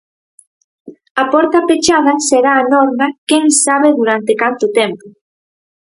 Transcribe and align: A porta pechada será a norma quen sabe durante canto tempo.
A 1.21 1.23
porta 1.33 1.59
pechada 1.69 2.13
será 2.29 2.53
a 2.57 2.67
norma 2.75 3.07
quen 3.29 3.45
sabe 3.65 3.89
durante 3.99 4.33
canto 4.43 4.65
tempo. 4.79 5.05